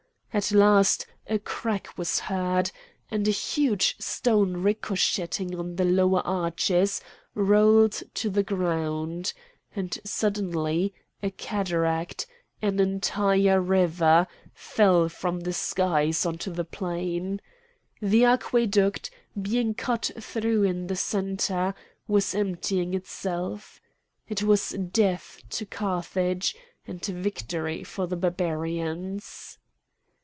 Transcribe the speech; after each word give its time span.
At 0.33 0.53
last 0.53 1.05
a 1.27 1.37
crack 1.39 1.97
was 1.97 2.19
heard, 2.21 2.71
and 3.09 3.27
a 3.27 3.31
huge 3.31 3.97
stone 3.99 4.55
ricocheting 4.63 5.59
on 5.59 5.75
the 5.75 5.83
lower 5.83 6.21
arches 6.25 7.01
rolled 7.35 8.01
to 8.13 8.29
the 8.29 8.41
ground,—and 8.41 9.99
suddenly 10.05 10.93
a 11.21 11.31
cataract, 11.31 12.27
an 12.61 12.79
entire 12.79 13.59
river, 13.59 14.25
fell 14.53 15.09
from 15.09 15.41
the 15.41 15.51
skies 15.51 16.25
onto 16.25 16.49
the 16.49 16.63
plain. 16.63 17.41
The 18.01 18.23
aqueduct, 18.23 19.11
being 19.41 19.73
cut 19.73 20.11
through 20.17 20.63
in 20.63 20.87
the 20.87 20.95
centre, 20.95 21.75
was 22.07 22.33
emptying 22.33 22.93
itself. 22.93 23.81
It 24.29 24.43
was 24.43 24.69
death 24.69 25.41
to 25.49 25.65
Carthage 25.65 26.55
and 26.87 27.03
victory 27.03 27.83
for 27.83 28.07
the 28.07 28.15
Barbarians. 28.15 29.57